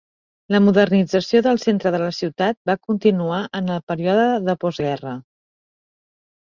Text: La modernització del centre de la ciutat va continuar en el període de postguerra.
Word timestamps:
La 0.53 0.61
modernització 0.67 1.41
del 1.49 1.61
centre 1.65 1.91
de 1.97 1.99
la 2.05 2.09
ciutat 2.21 2.59
va 2.71 2.79
continuar 2.89 3.43
en 3.61 3.71
el 3.77 3.87
període 3.93 4.27
de 4.51 4.61
postguerra. 4.67 5.19